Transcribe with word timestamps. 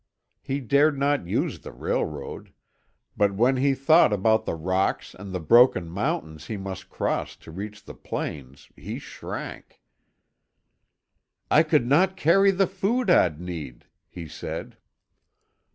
He 0.41 0.61
dared 0.61 0.97
not 0.97 1.27
use 1.27 1.59
the 1.59 1.71
railroad; 1.71 2.51
but 3.15 3.35
when 3.35 3.57
he 3.57 3.75
thought 3.75 4.11
about 4.11 4.45
the 4.45 4.55
rocks 4.55 5.13
and 5.13 5.31
broken 5.47 5.87
mountains 5.87 6.47
he 6.47 6.57
must 6.57 6.89
cross 6.89 7.35
to 7.35 7.51
reach 7.51 7.83
the 7.85 7.93
plains 7.93 8.67
he 8.75 8.97
shrank. 8.97 9.79
"I 11.51 11.61
could 11.61 11.85
not 11.85 12.17
carry 12.17 12.49
the 12.49 12.65
food 12.65 13.11
I'd 13.11 13.39
need," 13.39 13.85
he 14.09 14.27
said. 14.27 14.75